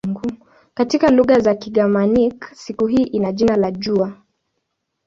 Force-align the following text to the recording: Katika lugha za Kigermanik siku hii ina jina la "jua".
Katika 0.73 1.09
lugha 1.11 1.39
za 1.39 1.55
Kigermanik 1.55 2.45
siku 2.53 2.87
hii 2.87 3.03
ina 3.03 3.31
jina 3.31 3.55
la 3.55 3.71
"jua". 3.71 4.17